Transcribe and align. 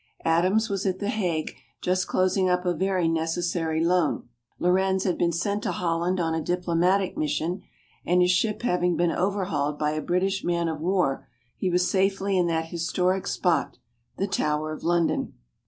Adams 0.25 0.67
was 0.67 0.83
at 0.87 0.97
The 0.97 1.09
Hague, 1.09 1.53
just 1.79 2.07
closing 2.07 2.49
up 2.49 2.65
a 2.65 2.73
very 2.73 3.07
necessary 3.07 3.85
loan. 3.85 4.27
Laurens 4.57 5.03
had 5.03 5.15
been 5.15 5.31
sent 5.31 5.61
to 5.61 5.71
Holland 5.71 6.19
on 6.19 6.33
a 6.33 6.41
diplomatic 6.41 7.15
mission, 7.19 7.61
and 8.03 8.19
his 8.19 8.31
ship 8.31 8.63
having 8.63 8.97
been 8.97 9.11
overhauled 9.11 9.77
by 9.77 9.91
a 9.91 10.01
British 10.01 10.43
man 10.43 10.67
of 10.67 10.81
war, 10.81 11.27
he 11.55 11.69
was 11.69 11.87
safely 11.87 12.35
in 12.35 12.47
that 12.47 12.69
historic 12.69 13.27
spot, 13.27 13.77
the 14.17 14.25
Tower 14.25 14.71
of 14.73 14.83
London. 14.83 15.35